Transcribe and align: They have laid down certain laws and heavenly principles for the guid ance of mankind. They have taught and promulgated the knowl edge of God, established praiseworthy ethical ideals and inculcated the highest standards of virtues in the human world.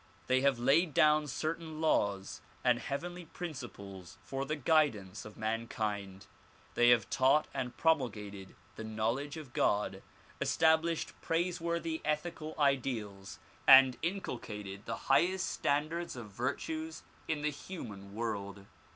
They 0.25 0.41
have 0.41 0.57
laid 0.57 0.95
down 0.95 1.27
certain 1.27 1.79
laws 1.79 2.41
and 2.63 2.79
heavenly 2.79 3.25
principles 3.25 4.17
for 4.23 4.45
the 4.45 4.55
guid 4.55 4.95
ance 4.95 5.25
of 5.25 5.37
mankind. 5.37 6.25
They 6.73 6.89
have 6.89 7.07
taught 7.11 7.47
and 7.53 7.77
promulgated 7.77 8.55
the 8.77 8.83
knowl 8.83 9.19
edge 9.19 9.37
of 9.37 9.53
God, 9.53 10.01
established 10.41 11.13
praiseworthy 11.21 12.01
ethical 12.03 12.55
ideals 12.57 13.37
and 13.67 13.95
inculcated 14.01 14.87
the 14.87 14.95
highest 15.05 15.45
standards 15.47 16.15
of 16.15 16.31
virtues 16.31 17.03
in 17.27 17.43
the 17.43 17.51
human 17.51 18.15
world. 18.15 18.65